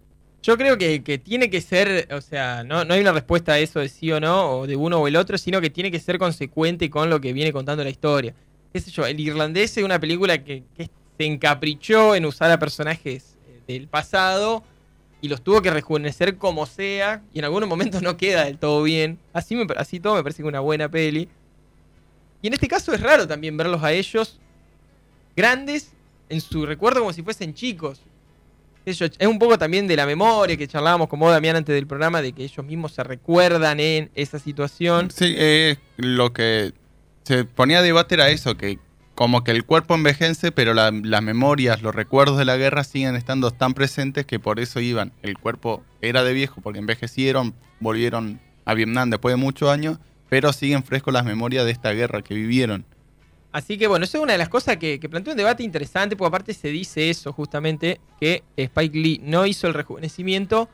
Yo 0.45 0.57
creo 0.57 0.79
que, 0.79 1.03
que 1.03 1.19
tiene 1.19 1.51
que 1.51 1.61
ser, 1.61 2.07
o 2.13 2.21
sea, 2.21 2.63
no, 2.63 2.85
no 2.85 2.95
hay 2.95 3.01
una 3.01 3.11
respuesta 3.11 3.55
a 3.55 3.59
eso 3.59 3.81
de 3.81 3.89
sí 3.89 4.13
o 4.13 4.21
no, 4.21 4.61
o 4.61 4.67
de 4.69 4.77
uno 4.77 4.99
o 4.99 5.09
el 5.09 5.17
otro, 5.17 5.37
sino 5.39 5.61
que 5.61 5.71
tiene 5.71 5.91
que 5.91 5.99
ser 5.99 6.19
consecuente 6.19 6.89
con 6.89 7.11
lo 7.11 7.21
que 7.21 7.33
viene 7.33 7.53
contando 7.53 7.83
la 7.83 7.91
historia. 7.91 8.33
¿Qué 8.73 8.81
sé 8.81 8.93
yo? 8.93 9.05
El 9.07 9.19
irlandés 9.19 9.77
es 9.77 9.83
una 9.83 9.99
película 9.99 10.45
que, 10.45 10.63
que 10.77 10.89
se 11.19 11.25
encaprichó 11.27 12.15
en 12.15 12.27
usar 12.27 12.53
a 12.53 12.61
personajes 12.61 13.37
eh, 13.49 13.61
del 13.67 13.89
pasado 13.89 14.63
y 15.21 15.29
los 15.29 15.43
tuvo 15.43 15.63
que 15.63 15.71
rejuvenecer 15.71 16.37
como 16.37 16.67
sea, 16.67 17.23
y 17.33 17.41
en 17.41 17.45
algunos 17.45 17.69
momentos 17.69 18.03
no 18.03 18.17
queda 18.17 18.45
del 18.45 18.59
todo 18.59 18.83
bien. 18.83 19.19
Así, 19.33 19.57
me, 19.57 19.67
así 19.77 20.01
todo 20.01 20.15
me 20.15 20.23
parece 20.23 20.43
que 20.43 20.49
una 20.49 20.61
buena 20.61 20.89
peli. 20.89 21.29
Y 22.41 22.47
en 22.47 22.53
este 22.53 22.69
caso 22.69 22.93
es 22.95 23.01
raro 23.01 23.27
también 23.27 23.57
verlos 23.57 23.83
a 23.83 23.93
ellos 23.93 24.39
grandes 25.35 25.93
en 26.29 26.41
su 26.41 26.67
recuerdo 26.67 27.01
como 27.01 27.13
si 27.13 27.23
fuesen 27.23 27.55
chicos. 27.55 28.01
Es 28.85 29.01
un 29.27 29.39
poco 29.39 29.59
también 29.59 29.87
de 29.87 29.97
la 29.97 30.07
memoria 30.07 30.57
que 30.57 30.67
charlábamos 30.67 31.09
con 31.09 31.21
vos, 31.21 31.31
Damián, 31.31 31.57
antes 31.57 31.75
del 31.75 31.87
programa, 31.87 32.23
de 32.23 32.33
que 32.33 32.45
ellos 32.45 32.65
mismos 32.65 32.93
se 32.93 33.05
recuerdan 33.05 33.81
en 33.81 34.11
esa 34.15 34.39
situación. 34.39 35.11
Sí, 35.11 35.37
lo 35.99 36.33
que 36.33 36.73
se 37.25 37.45
ponía 37.45 37.81
a 37.81 37.83
debate 37.83 38.15
era 38.15 38.31
eso, 38.31 38.57
que 38.57 38.79
como 39.19 39.43
que 39.43 39.51
el 39.51 39.65
cuerpo 39.65 39.97
envejece, 39.97 40.53
pero 40.53 40.75
la- 40.75 40.93
las 40.93 41.23
memorias, 41.25 41.83
los 41.83 41.93
recuerdos 41.93 42.39
de 42.39 42.45
la 42.45 42.57
guerra 42.57 42.85
siguen 42.85 43.17
estando 43.17 43.51
tan 43.51 43.75
presentes 43.75 44.25
que 44.25 44.39
por 44.39 44.61
eso 44.61 44.79
iban. 44.79 45.13
El 45.23 45.37
cuerpo 45.37 45.83
era 46.01 46.23
de 46.23 46.33
viejo 46.33 46.61
porque 46.61 46.79
envejecieron, 46.79 47.53
volvieron 47.81 48.41
a 48.65 48.75
Vietnam 48.75 49.11
después 49.11 49.33
de 49.33 49.37
muchos 49.37 49.71
años, 49.71 49.99
pero 50.29 50.53
siguen 50.53 50.85
frescos 50.85 51.13
las 51.13 51.25
memorias 51.25 51.65
de 51.65 51.73
esta 51.73 51.91
guerra 51.91 52.23
que 52.23 52.35
vivieron. 52.35 52.85
Así 53.51 53.77
que 53.77 53.89
bueno, 53.89 54.05
eso 54.05 54.19
es 54.19 54.23
una 54.23 54.35
de 54.35 54.39
las 54.39 54.49
cosas 54.51 54.77
que, 54.77 55.01
que 55.01 55.09
plantea 55.09 55.33
un 55.33 55.37
debate 55.39 55.65
interesante, 55.65 56.15
porque 56.15 56.29
aparte 56.29 56.55
se 56.55 56.69
dice 56.69 57.11
eso 57.11 57.33
justamente, 57.33 58.01
que 58.21 58.45
Spike 58.57 58.97
Lee 58.97 59.21
no 59.25 59.47
hizo 59.47 59.67
el 59.67 59.75
rejuvenecimiento 59.75 60.69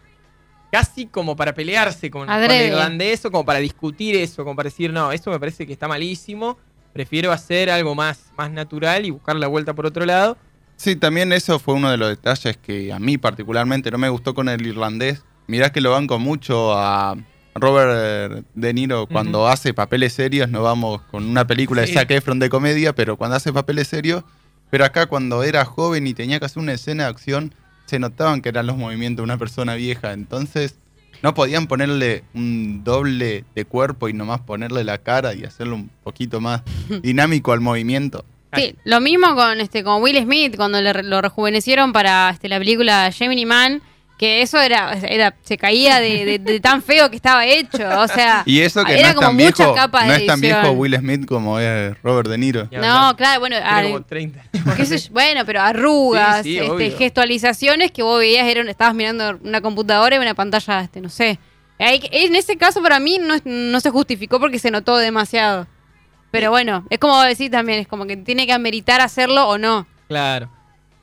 casi 0.70 1.06
como 1.06 1.34
para 1.34 1.54
pelearse 1.54 2.10
con, 2.10 2.26
con 2.26 2.34
el 2.34 2.66
irlandés 2.72 3.24
o 3.24 3.30
como 3.30 3.46
para 3.46 3.60
discutir 3.60 4.16
eso, 4.16 4.44
como 4.44 4.54
para 4.54 4.68
decir, 4.68 4.92
no, 4.92 5.12
esto 5.12 5.30
me 5.30 5.40
parece 5.40 5.66
que 5.66 5.72
está 5.72 5.88
malísimo, 5.88 6.58
prefiero 6.94 7.32
hacer 7.32 7.68
algo 7.68 7.94
más, 7.94 8.30
más 8.38 8.50
natural 8.50 9.04
y 9.04 9.10
buscar 9.10 9.36
la 9.36 9.48
vuelta 9.48 9.74
por 9.74 9.84
otro 9.84 10.06
lado. 10.06 10.38
Sí, 10.76 10.96
también 10.96 11.32
eso 11.32 11.58
fue 11.58 11.74
uno 11.74 11.90
de 11.90 11.98
los 11.98 12.08
detalles 12.08 12.56
que 12.56 12.92
a 12.92 12.98
mí 12.98 13.18
particularmente 13.18 13.90
no 13.90 13.98
me 13.98 14.08
gustó 14.08 14.32
con 14.32 14.48
el 14.48 14.64
irlandés. 14.66 15.22
Mirá 15.46 15.70
que 15.70 15.80
lo 15.80 15.90
banco 15.90 16.18
mucho 16.18 16.72
a 16.72 17.16
Robert 17.54 18.46
De 18.54 18.72
Niro 18.72 19.06
cuando 19.06 19.46
hace 19.46 19.74
papeles 19.74 20.14
serios, 20.14 20.48
no 20.48 20.62
vamos 20.62 21.02
con 21.10 21.24
una 21.24 21.46
película 21.46 21.82
de. 21.82 21.92
Zac 21.92 22.10
Efron 22.12 22.38
de 22.38 22.48
comedia, 22.48 22.94
pero 22.94 23.16
cuando 23.16 23.36
hace 23.36 23.52
papeles 23.52 23.88
serios, 23.88 24.24
pero 24.70 24.84
acá 24.84 25.06
cuando 25.06 25.42
era 25.42 25.64
joven 25.64 26.06
y 26.06 26.14
tenía 26.14 26.38
que 26.38 26.46
hacer 26.46 26.62
una 26.62 26.72
escena 26.72 27.04
de 27.04 27.10
acción, 27.10 27.54
se 27.86 27.98
notaban 27.98 28.40
que 28.40 28.48
eran 28.48 28.66
los 28.66 28.76
movimientos 28.76 29.18
de 29.18 29.24
una 29.24 29.38
persona 29.38 29.74
vieja, 29.74 30.12
entonces 30.12 30.78
no 31.22 31.34
podían 31.34 31.66
ponerle 31.66 32.24
un 32.34 32.84
doble 32.84 33.44
de 33.54 33.64
cuerpo 33.64 34.08
y 34.08 34.12
nomás 34.12 34.40
ponerle 34.40 34.84
la 34.84 34.98
cara 34.98 35.34
y 35.34 35.44
hacerlo 35.44 35.76
un 35.76 35.90
poquito 36.02 36.40
más 36.40 36.62
dinámico 37.02 37.52
al 37.52 37.60
movimiento. 37.60 38.24
Sí, 38.54 38.76
lo 38.84 39.00
mismo 39.00 39.34
con 39.34 39.60
este 39.60 39.82
con 39.82 40.00
Will 40.00 40.22
Smith 40.22 40.56
cuando 40.56 40.80
le 40.80 41.02
lo 41.02 41.20
rejuvenecieron 41.20 41.92
para 41.92 42.30
este, 42.30 42.48
la 42.48 42.58
película 42.58 43.10
Gemini 43.10 43.46
Man, 43.46 43.82
que 44.18 44.42
eso 44.42 44.60
era, 44.60 44.92
era 44.92 45.34
se 45.42 45.58
caía 45.58 45.98
de, 46.00 46.24
de- 46.24 46.38
de 46.38 46.60
tan 46.60 46.82
feo 46.82 47.10
que 47.10 47.16
estaba 47.16 47.44
hecho, 47.46 47.82
o 48.00 48.06
sea, 48.08 48.42
Y 48.46 48.60
eso 48.60 48.84
que 48.84 48.92
era 48.98 49.02
no 49.02 49.08
es 49.08 49.14
como 49.16 49.26
tan 49.28 49.36
muchas 49.36 49.56
viejo, 49.58 49.74
capas 49.74 50.06
no 50.06 50.12
de 50.12 50.18
es 50.18 50.26
tan 50.26 50.40
viejo 50.40 50.70
Will 50.70 50.96
Smith 50.96 51.26
como 51.26 51.58
es 51.58 51.96
Robert 52.02 52.28
De 52.28 52.38
Niro. 52.38 52.68
Ni 52.70 52.76
No, 52.78 53.14
claro, 53.16 53.40
bueno, 53.40 53.56
Tiene 53.56 53.90
como 53.92 54.02
30. 54.04 54.42
qué 54.76 54.86
sé 54.86 54.98
yo, 54.98 55.12
bueno, 55.12 55.44
pero 55.44 55.60
arrugas, 55.62 56.42
Sí, 56.44 56.58
sí, 56.58 56.64
este, 56.64 56.90
gestualizaciones 56.92 57.90
que 57.90 58.02
vos 58.02 58.18
veías, 58.20 58.46
eran, 58.46 58.68
estabas 58.68 58.94
mirando 58.94 59.38
una 59.42 59.60
computadora 59.60 60.14
y 60.16 60.18
una 60.18 60.34
pantalla, 60.34 60.80
este, 60.82 61.00
no 61.00 61.08
sé. 61.08 61.38
En 61.78 62.36
ese 62.36 62.56
caso 62.56 62.80
para 62.82 63.00
mí 63.00 63.18
no, 63.20 63.34
no 63.44 63.80
se 63.80 63.90
justificó 63.90 64.38
porque 64.38 64.60
se 64.60 64.70
notó 64.70 64.96
demasiado. 64.96 65.66
Pero 66.30 66.50
bueno, 66.50 66.84
es 66.88 66.98
como 66.98 67.20
decir 67.22 67.50
también, 67.50 67.80
es 67.80 67.88
como 67.88 68.06
que 68.06 68.16
tiene 68.16 68.46
que 68.46 68.52
ameritar 68.52 69.00
hacerlo 69.00 69.48
o 69.48 69.58
no. 69.58 69.86
Claro. 70.08 70.50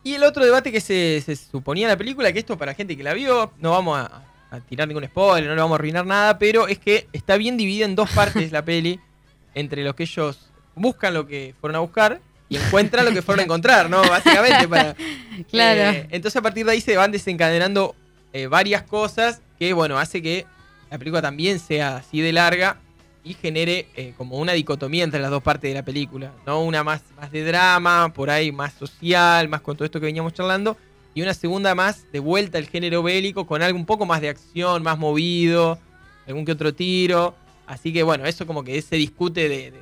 Y 0.04 0.14
el 0.16 0.24
otro 0.24 0.44
debate 0.44 0.72
que 0.72 0.82
se, 0.82 1.22
se 1.24 1.36
suponía 1.36 1.86
en 1.86 1.90
la 1.90 1.98
película, 1.98 2.32
que 2.34 2.40
esto 2.40 2.58
para 2.58 2.74
gente 2.74 2.98
que 2.98 3.04
la 3.04 3.14
vio, 3.14 3.52
no 3.60 3.72
vamos 3.72 4.00
a, 4.00 4.24
a 4.52 4.60
tirar 4.60 4.88
ningún 4.88 5.06
spoiler, 5.06 5.48
no 5.50 5.56
le 5.56 5.62
vamos 5.62 5.76
a 5.76 5.80
arruinar 5.80 6.06
nada, 6.06 6.38
pero 6.38 6.68
es 6.68 6.78
que 6.78 7.08
está 7.14 7.38
bien 7.38 7.56
dividida 7.56 7.86
en 7.86 7.96
dos 7.96 8.12
partes 8.12 8.52
la 8.52 8.64
peli, 8.66 9.00
entre 9.56 9.84
los 9.84 9.96
que 9.96 10.04
ellos 10.04 10.52
buscan 10.76 11.14
lo 11.14 11.26
que 11.28 11.56
fueron 11.60 11.78
a 11.78 11.80
buscar 11.80 12.22
y 12.50 12.58
encuentran 12.58 13.06
lo 13.06 13.14
que 13.14 13.22
fueron 13.22 13.40
a 13.40 13.44
encontrar, 13.46 13.90
¿no? 13.90 14.02
Básicamente 14.02 14.68
para... 14.68 14.96
Claro. 15.50 15.98
Eh, 15.98 16.08
entonces 16.12 16.36
a 16.36 16.42
partir 16.42 16.66
de 16.66 16.74
ahí 16.74 16.82
se 16.82 16.98
van 16.98 17.12
desencadenando 17.12 17.96
eh, 18.34 18.48
varias 18.48 18.84
cosas 18.84 19.42
que, 19.58 19.74
bueno, 19.74 19.98
hace 19.98 20.22
que 20.22 20.46
la 20.90 20.98
película 20.98 21.22
también 21.22 21.60
sea 21.60 21.98
así 21.98 22.20
de 22.20 22.34
larga 22.34 22.78
y 23.24 23.34
genere 23.36 23.88
eh, 23.96 24.14
como 24.18 24.38
una 24.38 24.54
dicotomía 24.54 25.04
entre 25.04 25.20
las 25.20 25.30
dos 25.30 25.44
partes 25.44 25.70
de 25.70 25.76
la 25.76 25.86
película, 25.86 26.32
¿no? 26.46 26.64
Una 26.64 26.84
más, 26.84 27.04
más 27.18 27.32
de 27.32 27.44
drama, 27.44 28.12
por 28.14 28.30
ahí 28.30 28.52
más 28.52 28.74
social, 28.74 29.48
más 29.48 29.62
con 29.62 29.76
todo 29.76 29.86
esto 29.86 30.00
que 30.00 30.08
veníamos 30.08 30.34
charlando, 30.34 30.76
y 31.14 31.22
una 31.22 31.34
segunda 31.34 31.76
más 31.76 32.12
de 32.12 32.20
vuelta 32.20 32.58
al 32.58 32.68
género 32.68 33.04
bélico 33.04 33.46
con 33.46 33.62
algo 33.62 33.78
un 33.78 33.86
poco 33.86 34.06
más 34.06 34.22
de 34.22 34.30
acción, 34.30 34.82
más 34.82 34.98
movido, 34.98 35.78
algún 36.28 36.46
que 36.46 36.54
otro 36.54 36.74
tiro. 36.74 37.36
Así 37.68 37.94
que 37.94 38.04
bueno, 38.04 38.26
eso 38.26 38.48
como 38.48 38.64
que 38.64 38.82
se 38.82 38.96
discute 38.96 39.48
de, 39.48 39.72
de, 39.72 39.80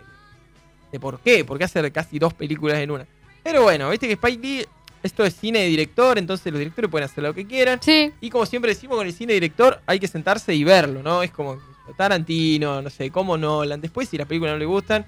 de 0.91 0.99
por 0.99 1.19
qué, 1.19 1.45
por 1.45 1.57
qué 1.57 1.63
hacer 1.63 1.91
casi 1.91 2.19
dos 2.19 2.33
películas 2.33 2.77
en 2.79 2.91
una. 2.91 3.07
Pero 3.43 3.63
bueno, 3.63 3.89
viste 3.89 4.07
que 4.07 4.13
Spike 4.13 4.41
Lee, 4.41 4.65
esto 5.01 5.23
es 5.23 5.33
cine 5.33 5.59
de 5.59 5.67
director, 5.67 6.17
entonces 6.17 6.51
los 6.51 6.59
directores 6.59 6.91
pueden 6.91 7.05
hacer 7.05 7.23
lo 7.23 7.33
que 7.33 7.47
quieran. 7.47 7.79
Sí, 7.81 8.11
Y 8.19 8.29
como 8.29 8.45
siempre 8.45 8.73
decimos 8.73 8.97
con 8.97 9.07
el 9.07 9.13
cine 9.13 9.33
director, 9.33 9.81
hay 9.85 9.99
que 9.99 10.07
sentarse 10.07 10.53
y 10.53 10.63
verlo, 10.63 11.01
¿no? 11.01 11.23
Es 11.23 11.31
como 11.31 11.57
Tarantino, 11.95 12.81
no 12.81 12.89
sé, 12.89 13.11
como 13.11 13.37
Nolan. 13.37 13.81
Después, 13.81 14.09
si 14.09 14.17
las 14.17 14.27
películas 14.27 14.53
no 14.53 14.59
le 14.59 14.65
gustan, 14.65 15.05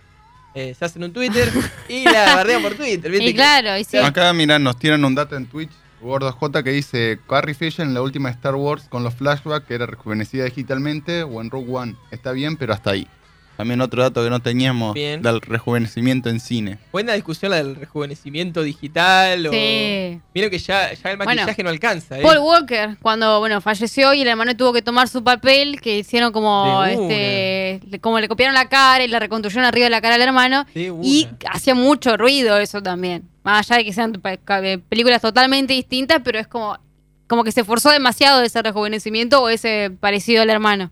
eh, 0.53 0.75
se 0.77 0.85
hacen 0.85 1.03
un 1.03 1.13
Twitter 1.13 1.49
y 1.89 2.03
la 2.03 2.35
bardean 2.35 2.61
por 2.61 2.75
Twitter, 2.75 3.11
¿viste? 3.11 3.27
y 3.27 3.33
claro, 3.33 3.77
y 3.77 3.83
sí. 3.83 3.97
Acá, 3.97 4.33
mirá, 4.33 4.59
nos 4.59 4.77
tiran 4.77 5.03
un 5.05 5.15
dato 5.15 5.35
en 5.35 5.45
Twitch, 5.45 5.71
Gordo 6.01 6.31
J, 6.31 6.63
que 6.63 6.71
dice 6.71 7.19
Carrie 7.27 7.53
Fisher 7.53 7.85
en 7.85 7.93
la 7.93 8.01
última 8.01 8.29
Star 8.29 8.55
Wars 8.55 8.85
con 8.89 9.03
los 9.03 9.13
flashbacks 9.13 9.67
que 9.67 9.75
era 9.75 9.85
rejuvenecida 9.85 10.45
digitalmente 10.45 11.23
o 11.23 11.41
en 11.41 11.49
Rogue 11.49 11.71
One. 11.71 11.95
Está 12.09 12.31
bien, 12.31 12.57
pero 12.57 12.73
hasta 12.73 12.91
ahí. 12.91 13.07
También 13.61 13.79
otro 13.81 14.01
dato 14.01 14.23
que 14.23 14.29
no 14.29 14.39
teníamos 14.39 14.93
Bien. 14.93 15.21
del 15.21 15.39
rejuvenecimiento 15.39 16.29
en 16.29 16.39
cine. 16.39 16.77
Buena 16.91 17.13
discusión 17.13 17.51
la 17.51 17.57
del 17.57 17.75
rejuvenecimiento 17.75 18.63
digital. 18.63 19.45
O... 19.47 19.51
Sí. 19.51 20.19
Miren 20.33 20.49
que 20.49 20.57
ya, 20.59 20.91
ya 20.93 21.11
el 21.11 21.17
Bueno, 21.17 21.33
maquillaje 21.41 21.63
no 21.63 21.69
alcanza, 21.69 22.19
¿eh? 22.19 22.23
Paul 22.23 22.39
Walker, 22.39 22.97
cuando 23.01 23.39
bueno 23.39 23.61
falleció 23.61 24.13
y 24.13 24.21
el 24.23 24.27
hermano 24.27 24.55
tuvo 24.57 24.73
que 24.73 24.81
tomar 24.81 25.07
su 25.07 25.23
papel, 25.23 25.79
que 25.79 25.99
hicieron 25.99 26.31
como 26.31 26.83
este, 26.85 27.79
le- 27.87 27.99
como 27.99 28.19
le 28.19 28.27
copiaron 28.27 28.53
la 28.55 28.67
cara 28.67 29.03
y 29.03 29.07
le 29.07 29.19
reconstruyeron 29.19 29.65
arriba 29.65 29.85
de 29.85 29.89
la 29.91 30.01
cara 30.01 30.15
al 30.15 30.21
hermano 30.21 30.65
y 30.75 31.27
hacía 31.49 31.75
mucho 31.75 32.17
ruido 32.17 32.57
eso 32.57 32.81
también. 32.81 33.23
Más 33.43 33.69
allá 33.71 33.77
de 33.79 33.85
que 33.85 33.93
sean 33.93 34.13
ca- 34.43 34.61
eh, 34.65 34.77
películas 34.77 35.21
totalmente 35.21 35.73
distintas, 35.73 36.21
pero 36.23 36.39
es 36.39 36.47
como 36.47 36.77
como 37.27 37.45
que 37.45 37.53
se 37.53 37.61
esforzó 37.61 37.89
demasiado 37.91 38.41
ese 38.41 38.61
rejuvenecimiento 38.61 39.41
o 39.41 39.47
ese 39.47 39.89
parecido 40.01 40.41
al 40.41 40.49
hermano. 40.49 40.91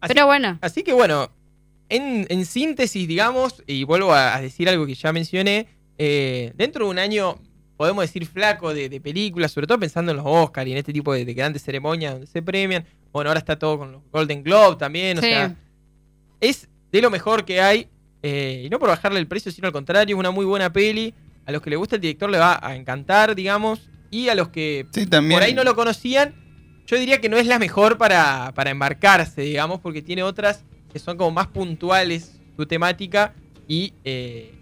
Así- 0.00 0.14
Pero 0.14 0.26
bueno, 0.26 0.58
Así 0.60 0.84
que 0.84 0.92
bueno, 0.92 1.28
en, 1.94 2.26
en 2.28 2.44
síntesis, 2.46 3.06
digamos, 3.06 3.62
y 3.66 3.84
vuelvo 3.84 4.12
a, 4.12 4.34
a 4.36 4.40
decir 4.40 4.68
algo 4.68 4.86
que 4.86 4.94
ya 4.94 5.12
mencioné, 5.12 5.66
eh, 5.98 6.52
dentro 6.56 6.84
de 6.86 6.90
un 6.90 6.98
año, 6.98 7.36
podemos 7.76 8.02
decir 8.04 8.26
flaco 8.26 8.72
de, 8.74 8.88
de 8.88 9.00
películas, 9.00 9.52
sobre 9.52 9.66
todo 9.66 9.78
pensando 9.78 10.10
en 10.12 10.16
los 10.18 10.26
Oscars 10.26 10.68
y 10.68 10.72
en 10.72 10.78
este 10.78 10.92
tipo 10.92 11.12
de, 11.12 11.24
de 11.24 11.34
grandes 11.34 11.62
ceremonias 11.62 12.12
donde 12.12 12.26
se 12.26 12.42
premian. 12.42 12.84
Bueno, 13.12 13.30
ahora 13.30 13.38
está 13.40 13.58
todo 13.58 13.78
con 13.78 13.92
los 13.92 14.02
Golden 14.10 14.42
Globe 14.42 14.76
también, 14.76 15.18
o 15.18 15.20
Sí. 15.20 15.28
sea, 15.28 15.54
es 16.40 16.68
de 16.90 17.00
lo 17.02 17.10
mejor 17.10 17.44
que 17.44 17.60
hay, 17.60 17.88
eh, 18.22 18.62
y 18.66 18.70
no 18.70 18.78
por 18.78 18.88
bajarle 18.88 19.18
el 19.18 19.26
precio, 19.26 19.50
sino 19.52 19.66
al 19.66 19.72
contrario, 19.72 20.16
es 20.16 20.18
una 20.18 20.30
muy 20.30 20.44
buena 20.44 20.72
peli. 20.72 21.14
A 21.44 21.50
los 21.52 21.60
que 21.60 21.70
le 21.70 21.76
gusta 21.76 21.96
el 21.96 22.00
director 22.02 22.30
le 22.30 22.38
va 22.38 22.60
a 22.62 22.76
encantar, 22.76 23.34
digamos, 23.34 23.90
y 24.10 24.28
a 24.28 24.34
los 24.34 24.48
que 24.50 24.86
Sí, 24.92 25.06
también. 25.06 25.38
por 25.38 25.42
ahí 25.42 25.54
no 25.54 25.64
lo 25.64 25.74
conocían, 25.74 26.34
yo 26.86 26.96
diría 26.98 27.20
que 27.20 27.28
no 27.28 27.36
es 27.36 27.46
la 27.46 27.58
mejor 27.58 27.98
para, 27.98 28.52
para 28.54 28.70
embarcarse, 28.70 29.42
digamos, 29.42 29.80
porque 29.80 30.02
tiene 30.02 30.22
otras 30.22 30.64
que 30.92 30.98
son 30.98 31.16
como 31.16 31.30
más 31.30 31.46
puntuales 31.48 32.32
su 32.56 32.66
temática 32.66 33.34
y 33.66 33.92
eh, 34.04 34.54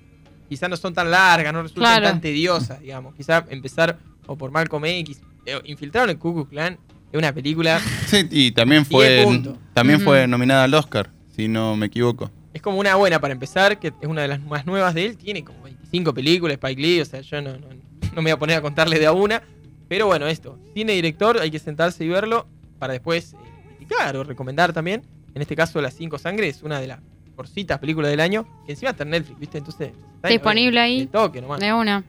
quizás 0.49 0.71
no 0.71 0.77
son 0.77 0.95
tan 0.95 1.11
largas, 1.11 1.53
no 1.53 1.63
resultan 1.63 1.83
Claro. 1.85 2.07
tan 2.07 2.21
tediosas, 2.21 2.81
digamos. 2.81 3.15
Quizás 3.15 3.45
empezar 3.51 3.99
o 4.27 4.37
por 4.37 4.51
Malcolm 4.51 4.85
X, 4.85 5.21
eh, 5.47 5.61
Infiltraron 5.65 6.11
el 6.11 6.19
Ku 6.19 6.33
Klux 6.35 6.51
Klan, 6.51 6.79
es 7.13 7.19
una 7.19 7.33
película, 7.33 7.81
Sí, 8.07 8.27
y 8.31 8.53
también 8.53 8.87
fue, 8.87 9.27
también 9.75 10.01
fue 10.01 10.27
nominada 10.29 10.65
al 10.65 10.75
Oscar, 10.75 11.11
si 11.35 11.49
no 11.49 11.75
me 11.77 11.87
equivoco. 11.87 12.31
es 12.55 12.63
como 12.63 12.79
una 12.79 12.95
buena 12.95 13.19
para 13.21 13.33
empezar, 13.33 13.79
que 13.81 13.89
es 13.89 14.07
una 14.09 14.23
de 14.23 14.29
las 14.29 14.41
más 14.43 14.67
nuevas 14.67 14.95
de 14.95 15.07
él, 15.07 15.17
tiene 15.17 15.43
como 15.43 15.63
25 15.63 16.15
películas, 16.15 16.55
Spike 16.55 16.81
Lee, 16.81 17.01
o 17.01 17.05
sea, 17.05 17.21
yo 17.23 17.41
no, 17.43 17.53
no, 17.59 17.67
no 17.69 18.17
me 18.17 18.23
voy 18.23 18.31
a 18.31 18.39
poner 18.39 18.57
a 18.59 18.63
contarle 18.63 18.99
de 19.01 19.07
a 19.07 19.13
una, 19.13 19.43
pero 19.89 20.07
bueno, 20.07 20.29
esto, 20.29 20.57
cine 20.75 20.93
director, 20.93 21.39
hay 21.41 21.51
que 21.51 21.59
sentarse 21.59 22.05
y 22.05 22.09
verlo 22.09 22.47
para 22.79 22.93
después 22.93 23.33
eh, 23.33 23.37
criticar 23.79 24.17
o 24.17 24.23
recomendar 24.23 24.73
también. 24.73 25.03
En 25.35 25.43
este 25.43 25.55
caso, 25.57 25.81
Las 25.81 25.95
Cinco 25.95 26.19
Sangres 26.19 26.57
es 26.57 26.63
una 26.63 26.81
de 26.81 26.87
las 26.89 26.99
porcitas 27.37 27.79
películas 27.79 28.11
del 28.11 28.21
año, 28.21 28.47
que 28.67 28.73
encima 28.73 28.91
está 28.91 29.05
en 29.05 29.11
Netflix, 29.11 29.39
¿viste? 29.39 29.59
Entonces, 29.59 29.93
está 30.17 30.29
Disponible 30.29 30.81
ahí. 30.81 31.01
de 31.01 31.07
toque 31.07 31.41
nomás. 31.41 31.61
de 31.61 31.73
una. 31.73 32.05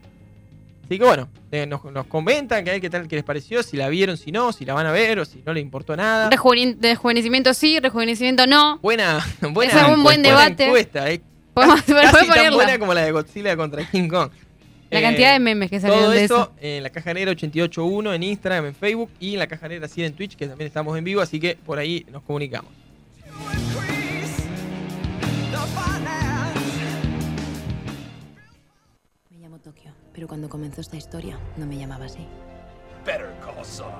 Así 0.84 0.98
que 0.98 1.04
bueno, 1.04 1.28
eh, 1.52 1.64
nos, 1.64 1.82
nos 1.84 2.06
comentan 2.06 2.64
que, 2.64 2.80
qué 2.80 2.90
tal 2.90 3.08
que 3.08 3.16
les 3.16 3.24
pareció, 3.24 3.62
si 3.62 3.76
la 3.78 3.88
vieron, 3.88 4.16
si 4.18 4.30
no, 4.32 4.52
si 4.52 4.64
la 4.66 4.74
van 4.74 4.84
a 4.86 4.92
ver 4.92 5.18
o 5.20 5.24
si 5.24 5.42
no 5.46 5.54
les 5.54 5.62
importó 5.62 5.96
nada. 5.96 6.28
Rejuven- 6.28 6.76
rejuvenecimiento 6.82 7.54
sí, 7.54 7.78
rejuvenecimiento 7.80 8.46
no. 8.46 8.78
Buena, 8.80 9.24
buena, 9.52 9.72
es 9.88 9.88
un 9.96 10.02
buen 10.02 10.22
debate. 10.22 10.66
encuesta, 10.66 11.10
eh. 11.10 11.22
Podemos, 11.54 11.80
Casi 11.82 11.92
podemos 11.92 12.34
tan 12.34 12.54
buena 12.54 12.78
como 12.78 12.92
la 12.94 13.02
de 13.02 13.12
Godzilla 13.12 13.56
contra 13.56 13.88
King 13.90 14.08
Kong. 14.08 14.30
La 14.90 14.98
Eh, 14.98 15.02
cantidad 15.02 15.32
de 15.32 15.38
memes 15.38 15.70
que 15.70 15.80
salieron 15.80 16.04
Todo 16.04 16.12
de 16.12 16.24
eso 16.24 16.34
eso. 16.42 16.52
en 16.60 16.82
la 16.82 16.90
caja 16.90 17.14
negra 17.14 17.30
881 17.30 18.12
en 18.12 18.22
Instagram, 18.24 18.66
en 18.66 18.74
Facebook 18.74 19.08
y 19.20 19.32
en 19.34 19.38
la 19.38 19.46
caja 19.46 19.68
negra 19.68 19.88
100 19.88 20.06
en 20.08 20.12
Twitch, 20.14 20.36
que 20.36 20.46
también 20.46 20.66
estamos 20.66 20.98
en 20.98 21.04
vivo, 21.04 21.22
así 21.22 21.40
que 21.40 21.56
por 21.64 21.78
ahí 21.78 22.04
nos 22.12 22.22
comunicamos. 22.22 22.70
Tokio, 29.62 29.92
pero 30.12 30.26
cuando 30.26 30.48
comenzó 30.48 30.80
esta 30.80 30.96
historia 30.96 31.38
no 31.56 31.66
me 31.66 31.78
llamaba 31.78 32.06
así. 32.06 32.26
Better 33.04 33.32
call 33.40 33.64
Saul. 33.64 33.92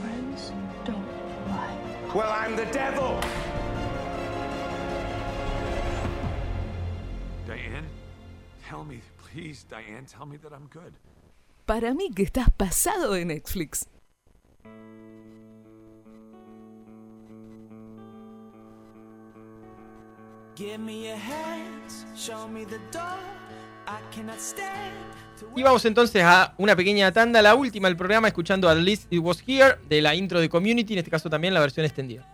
Friends 0.00 0.52
don't 0.84 1.06
lie. 1.48 2.14
Well, 2.14 2.30
I'm 2.30 2.56
the 2.56 2.66
devil. 2.72 3.18
Diane, 7.46 7.86
tell 8.68 8.84
me, 8.84 9.00
please, 9.18 9.64
Diane, 9.68 10.06
tell 10.06 10.26
me 10.26 10.36
that 10.38 10.52
I'm 10.52 10.68
good. 10.68 10.92
Para 11.66 11.94
mí 11.94 12.10
que 12.14 12.22
estás 12.22 12.50
pasado 12.56 13.12
de 13.12 13.24
Netflix. 13.24 13.86
Give 20.54 20.78
me 20.78 21.08
your 21.08 21.18
hands, 21.18 22.06
show 22.14 22.48
me 22.48 22.64
the 22.64 22.78
door. 22.90 23.18
Y 25.54 25.62
vamos 25.62 25.84
entonces 25.84 26.22
a 26.22 26.54
una 26.58 26.76
pequeña 26.76 27.12
tanda, 27.12 27.40
la 27.40 27.54
última 27.54 27.88
del 27.88 27.96
programa, 27.96 28.28
escuchando 28.28 28.68
At 28.68 28.78
Least 28.78 29.12
It 29.12 29.20
Was 29.20 29.42
Here, 29.46 29.76
de 29.88 30.02
la 30.02 30.14
intro 30.14 30.40
de 30.40 30.48
Community, 30.48 30.92
en 30.94 30.98
este 30.98 31.10
caso 31.10 31.30
también 31.30 31.54
la 31.54 31.60
versión 31.60 31.86
extendida. 31.86 32.26